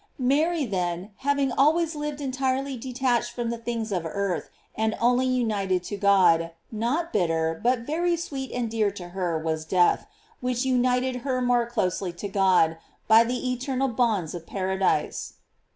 J 0.17 0.23
Mary, 0.25 0.65
then, 0.65 1.11
having 1.17 1.51
always 1.51 1.93
lived 1.93 2.21
entirely 2.21 2.75
detached 2.75 3.33
from 3.33 3.51
the 3.51 3.57
things 3.59 3.91
of 3.91 4.03
earth, 4.03 4.49
and 4.75 4.97
only 4.99 5.27
united 5.27 5.83
to 5.83 5.95
God, 5.95 6.53
not 6.71 7.13
bitter, 7.13 7.59
but 7.61 7.81
very 7.85 8.15
sweet 8.17 8.51
and 8.51 8.67
dear 8.67 8.89
to 8.89 9.09
her 9.09 9.37
was 9.37 9.63
death, 9.63 10.07
which 10.39 10.65
united 10.65 11.17
her 11.17 11.39
more 11.39 11.67
closely 11.67 12.11
to 12.13 12.27
God, 12.27 12.77
by 13.07 13.23
the 13.23 13.51
eternal 13.51 13.89
bonds 13.89 14.33
of 14.33 14.47
paradise. 14.47 15.33